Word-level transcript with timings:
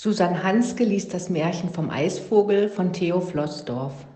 Susanne 0.00 0.44
Hanske 0.44 0.84
liest 0.84 1.12
das 1.12 1.28
Märchen 1.28 1.70
vom 1.70 1.90
Eisvogel 1.90 2.68
von 2.68 2.92
Theo 2.92 3.20
Flossdorf. 3.20 4.06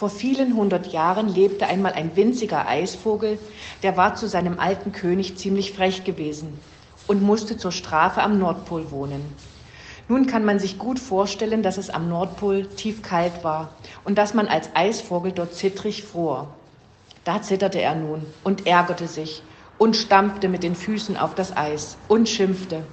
Vor 0.00 0.08
vielen 0.08 0.56
hundert 0.56 0.94
Jahren 0.94 1.28
lebte 1.28 1.66
einmal 1.66 1.92
ein 1.92 2.16
winziger 2.16 2.66
Eisvogel, 2.66 3.38
der 3.82 3.98
war 3.98 4.14
zu 4.14 4.28
seinem 4.28 4.58
alten 4.58 4.92
König 4.92 5.36
ziemlich 5.36 5.74
frech 5.74 6.04
gewesen 6.04 6.58
und 7.06 7.20
musste 7.20 7.58
zur 7.58 7.70
Strafe 7.70 8.22
am 8.22 8.38
Nordpol 8.38 8.90
wohnen. 8.92 9.20
Nun 10.08 10.26
kann 10.26 10.46
man 10.46 10.58
sich 10.58 10.78
gut 10.78 10.98
vorstellen, 10.98 11.62
dass 11.62 11.76
es 11.76 11.90
am 11.90 12.08
Nordpol 12.08 12.64
tief 12.64 13.02
kalt 13.02 13.44
war 13.44 13.74
und 14.02 14.16
dass 14.16 14.32
man 14.32 14.48
als 14.48 14.70
Eisvogel 14.72 15.32
dort 15.32 15.52
zittrig 15.52 16.02
fror. 16.02 16.48
Da 17.24 17.42
zitterte 17.42 17.82
er 17.82 17.94
nun 17.94 18.24
und 18.42 18.66
ärgerte 18.66 19.06
sich 19.06 19.42
und 19.76 19.96
stampfte 19.96 20.48
mit 20.48 20.62
den 20.62 20.76
Füßen 20.76 21.18
auf 21.18 21.34
das 21.34 21.54
Eis 21.54 21.98
und 22.08 22.26
schimpfte. 22.26 22.84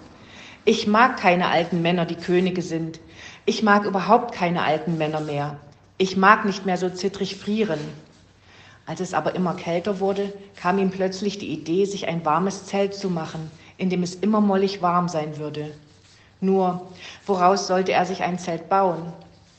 Ich 0.65 0.87
mag 0.87 1.15
keine 1.15 1.48
alten 1.48 1.81
Männer, 1.81 2.05
die 2.05 2.15
Könige 2.15 2.62
sind. 2.62 2.99
Ich 3.45 3.63
mag 3.63 3.85
überhaupt 3.85 4.35
keine 4.35 4.63
alten 4.63 4.98
Männer 4.98 5.21
mehr. 5.21 5.57
Ich 5.99 6.15
mag 6.15 6.45
nicht 6.45 6.65
mehr 6.65 6.77
so 6.77 6.90
zittrig 6.90 7.37
frieren. 7.37 7.79
Als 8.85 8.99
es 8.99 9.15
aber 9.15 9.34
immer 9.34 9.55
kälter 9.55 9.99
wurde, 9.99 10.31
kam 10.55 10.77
ihm 10.77 10.91
plötzlich 10.91 11.39
die 11.39 11.49
Idee, 11.49 11.85
sich 11.85 12.07
ein 12.07 12.23
warmes 12.23 12.65
Zelt 12.65 12.93
zu 12.93 13.09
machen, 13.09 13.49
in 13.77 13.89
dem 13.89 14.04
es 14.04 14.13
immer 14.13 14.39
mollig 14.39 14.84
warm 14.84 15.09
sein 15.09 15.37
würde. 15.37 15.73
Nur, 16.39 16.87
woraus 17.26 17.65
sollte 17.65 17.93
er 17.93 18.05
sich 18.05 18.21
ein 18.21 18.37
Zelt 18.37 18.70
bauen? 18.70 19.12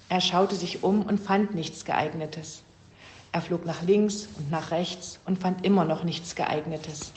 Er 0.09 0.21
schaute 0.21 0.55
sich 0.55 0.85
um 0.85 1.03
und 1.03 1.19
fand 1.19 1.57
nichts 1.57 1.85
geeignetes. 1.85 2.63
Er 3.33 3.43
flog 3.43 3.67
nach 3.67 3.83
links 3.83 4.29
und 4.39 4.49
nach 4.51 4.71
rechts 4.71 5.19
und 5.27 5.41
fand 5.41 5.67
immer 5.67 5.85
noch 5.85 6.05
nichts 6.05 6.37
geeignetes. 6.37 7.13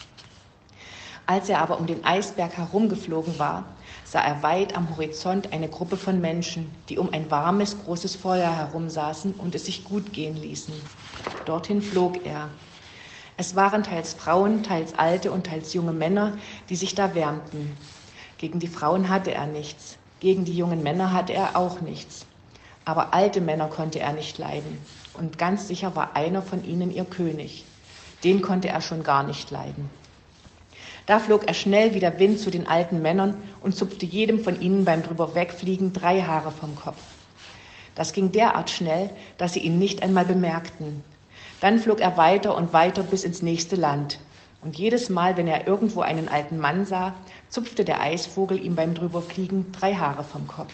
Als 1.28 1.48
er 1.48 1.62
aber 1.62 1.80
um 1.80 1.86
den 1.86 2.04
Eisberg 2.04 2.58
herumgeflogen 2.58 3.38
war, 3.38 3.66
sah 4.12 4.20
er 4.20 4.44
weit 4.44 4.76
am 4.76 4.90
Horizont 4.90 5.54
eine 5.54 5.70
Gruppe 5.70 5.96
von 5.96 6.20
Menschen, 6.20 6.70
die 6.90 6.98
um 6.98 7.14
ein 7.14 7.32
warmes, 7.32 7.82
großes 7.86 8.18
Feuer 8.18 8.52
herumsaßen 8.54 9.36
und 9.36 9.56
es 9.56 9.68
sich 9.68 9.86
gut 9.86 10.12
gehen 10.12 10.36
ließen. 10.36 10.74
Dorthin 11.46 11.82
flog 11.82 12.26
er. 12.26 12.50
Es 13.38 13.56
waren 13.56 13.84
teils 13.84 14.14
Frauen, 14.14 14.64
teils 14.64 15.00
alte 15.00 15.32
und 15.32 15.46
teils 15.46 15.74
junge 15.74 15.94
Männer, 15.94 16.38
die 16.68 16.76
sich 16.76 16.94
da 16.94 17.16
wärmten. 17.16 17.78
Gegen 18.38 18.60
die 18.60 18.68
Frauen 18.68 19.08
hatte 19.08 19.34
er 19.34 19.48
nichts, 19.48 19.98
gegen 20.20 20.44
die 20.44 20.58
jungen 20.58 20.84
Männer 20.84 21.14
hatte 21.14 21.32
er 21.32 21.56
auch 21.56 21.80
nichts. 21.80 22.26
Aber 22.84 23.14
alte 23.14 23.40
Männer 23.40 23.70
konnte 23.70 24.02
er 24.02 24.12
nicht 24.12 24.38
leiden, 24.38 24.78
und 25.14 25.38
ganz 25.38 25.70
sicher 25.70 25.96
war 25.96 26.18
einer 26.18 26.42
von 26.42 26.66
ihnen 26.66 26.92
ihr 26.92 27.06
König. 27.06 27.64
Den 28.26 28.42
konnte 28.42 28.68
er 28.68 28.82
schon 28.82 29.04
gar 29.04 29.24
nicht 29.24 29.52
leiden. 29.52 29.90
Da 31.06 31.20
flog 31.20 31.48
er 31.48 31.54
schnell 31.54 31.94
wie 31.94 32.00
der 32.00 32.20
Wind 32.20 32.40
zu 32.40 32.52
den 32.52 32.68
alten 32.68 33.02
Männern 33.02 33.36
und 33.62 33.76
zupfte 33.76 34.06
jedem 34.06 34.44
von 34.44 34.62
ihnen 34.62 34.86
beim 34.86 35.04
drüber 35.04 35.36
wegfliegen 35.36 35.94
drei 35.94 36.22
Haare 36.22 36.52
vom 36.52 36.76
Kopf. 36.76 37.02
Das 37.96 38.14
ging 38.14 38.32
derart 38.32 38.70
schnell, 38.70 39.10
dass 39.38 39.54
sie 39.54 39.60
ihn 39.60 39.80
nicht 39.80 40.04
einmal 40.04 40.26
bemerkten. 40.26 41.04
Dann 41.60 41.80
flog 41.80 42.00
er 42.00 42.18
weiter 42.18 42.56
und 42.56 42.74
weiter 42.74 43.04
bis 43.04 43.24
ins 43.24 43.42
nächste 43.42 43.76
Land. 43.76 44.20
Und 44.64 44.78
jedes 44.78 45.10
Mal, 45.10 45.38
wenn 45.38 45.48
er 45.48 45.68
irgendwo 45.68 46.02
einen 46.02 46.30
alten 46.30 46.58
Mann 46.58 46.86
sah, 46.86 47.14
zupfte 47.50 47.84
der 47.84 48.00
Eisvogel 48.02 48.64
ihm 48.64 48.76
beim 48.76 48.94
Drüberfliegen 48.94 49.72
drei 49.72 49.96
Haare 49.96 50.24
vom 50.24 50.48
Kopf. 50.48 50.74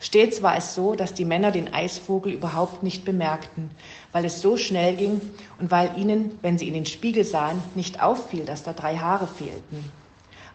Stets 0.00 0.42
war 0.42 0.56
es 0.56 0.74
so, 0.74 0.94
dass 0.94 1.12
die 1.12 1.24
Männer 1.24 1.50
den 1.50 1.74
Eisvogel 1.74 2.32
überhaupt 2.32 2.82
nicht 2.82 3.04
bemerkten, 3.04 3.70
weil 4.12 4.24
es 4.24 4.40
so 4.40 4.56
schnell 4.56 4.94
ging 4.96 5.20
und 5.58 5.70
weil 5.72 5.98
ihnen, 5.98 6.38
wenn 6.40 6.56
sie 6.56 6.68
in 6.68 6.74
den 6.74 6.86
Spiegel 6.86 7.24
sahen, 7.24 7.60
nicht 7.74 8.00
auffiel, 8.00 8.44
dass 8.44 8.62
da 8.62 8.72
drei 8.72 8.96
Haare 8.96 9.26
fehlten. 9.26 9.90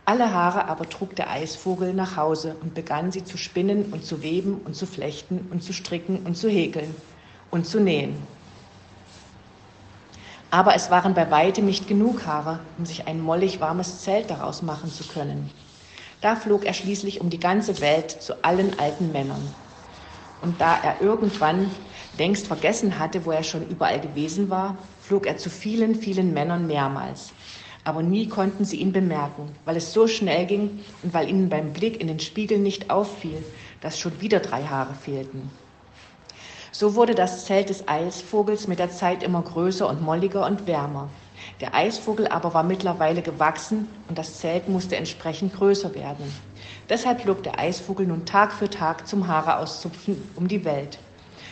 Alle 0.05 0.33
Haare 0.33 0.67
aber 0.67 0.89
trug 0.89 1.15
der 1.15 1.29
Eisvogel 1.29 1.93
nach 1.93 2.17
Hause 2.17 2.55
und 2.61 2.73
begann 2.73 3.11
sie 3.11 3.23
zu 3.23 3.37
spinnen 3.37 3.91
und 3.91 4.05
zu 4.05 4.21
weben 4.21 4.61
und 4.65 4.75
zu 4.75 4.85
flechten 4.85 5.47
und 5.51 5.63
zu 5.63 5.73
stricken 5.73 6.19
und 6.25 6.35
zu 6.35 6.49
häkeln 6.49 6.93
und 7.51 7.65
zu 7.65 7.79
nähen. 7.79 8.15
Aber 10.51 10.75
es 10.75 10.91
waren 10.91 11.13
bei 11.13 11.31
weitem 11.31 11.65
nicht 11.65 11.87
genug 11.87 12.25
Haare, 12.25 12.59
um 12.77 12.85
sich 12.85 13.07
ein 13.07 13.19
mollig 13.19 13.59
warmes 13.59 14.01
Zelt 14.01 14.29
daraus 14.29 14.61
machen 14.61 14.91
zu 14.91 15.03
können. 15.05 15.49
Da 16.23 16.37
flog 16.37 16.63
er 16.63 16.73
schließlich 16.73 17.19
um 17.19 17.29
die 17.29 17.39
ganze 17.39 17.81
Welt 17.81 18.09
zu 18.09 18.45
allen 18.45 18.79
alten 18.79 19.11
Männern. 19.11 19.53
Und 20.39 20.61
da 20.61 20.73
er 20.81 21.01
irgendwann 21.01 21.69
längst 22.17 22.47
vergessen 22.47 22.97
hatte, 22.97 23.25
wo 23.25 23.31
er 23.31 23.43
schon 23.43 23.67
überall 23.67 23.99
gewesen 23.99 24.49
war, 24.49 24.77
flog 25.01 25.27
er 25.27 25.35
zu 25.35 25.49
vielen, 25.49 25.95
vielen 25.95 26.33
Männern 26.33 26.65
mehrmals. 26.65 27.33
Aber 27.83 28.01
nie 28.01 28.29
konnten 28.29 28.63
sie 28.63 28.77
ihn 28.77 28.93
bemerken, 28.93 29.51
weil 29.65 29.75
es 29.75 29.91
so 29.91 30.07
schnell 30.07 30.45
ging 30.45 30.79
und 31.01 31.13
weil 31.13 31.27
ihnen 31.27 31.49
beim 31.49 31.73
Blick 31.73 31.99
in 31.99 32.07
den 32.07 32.21
Spiegel 32.21 32.57
nicht 32.57 32.89
auffiel, 32.89 33.43
dass 33.81 33.99
schon 33.99 34.21
wieder 34.21 34.39
drei 34.39 34.63
Haare 34.63 34.93
fehlten. 34.93 35.51
So 36.71 36.95
wurde 36.95 37.15
das 37.15 37.43
Zelt 37.43 37.67
des 37.67 37.89
Eisvogels 37.89 38.69
mit 38.69 38.79
der 38.79 38.91
Zeit 38.91 39.23
immer 39.23 39.41
größer 39.41 39.89
und 39.89 40.01
molliger 40.01 40.45
und 40.45 40.67
wärmer. 40.67 41.09
Der 41.61 41.75
Eisvogel 41.75 42.27
aber 42.27 42.53
war 42.53 42.63
mittlerweile 42.63 43.21
gewachsen 43.21 43.87
und 44.09 44.17
das 44.17 44.39
Zelt 44.39 44.67
musste 44.69 44.95
entsprechend 44.95 45.53
größer 45.53 45.93
werden. 45.95 46.31
Deshalb 46.89 47.21
flog 47.21 47.43
der 47.43 47.59
Eisvogel 47.59 48.07
nun 48.07 48.25
Tag 48.25 48.53
für 48.53 48.69
Tag 48.69 49.07
zum 49.07 49.27
Haare 49.27 49.57
auszupfen 49.57 50.29
um 50.35 50.47
die 50.47 50.65
Welt. 50.65 50.99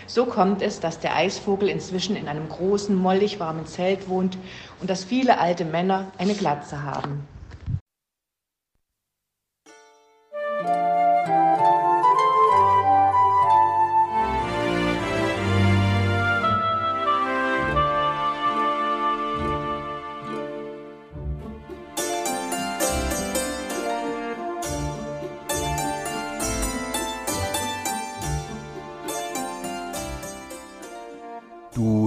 So 0.08 0.26
kommt 0.26 0.62
es, 0.62 0.80
dass 0.80 1.00
der 1.00 1.16
Eisvogel 1.16 1.70
inzwischen 1.70 2.16
in 2.16 2.28
einem 2.28 2.50
großen, 2.50 2.94
mollig 2.96 3.40
warmen 3.40 3.66
Zelt 3.66 4.10
wohnt 4.10 4.38
und 4.82 4.90
dass 4.90 5.06
viele 5.06 5.40
alte 5.40 5.64
Männer 5.64 6.12
eine 6.18 6.34
Glatze 6.34 6.84
haben. 6.84 7.26